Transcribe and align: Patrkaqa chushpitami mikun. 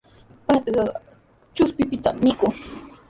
Patrkaqa 0.45 0.83
chushpitami 1.55 2.17
mikun. 2.23 2.53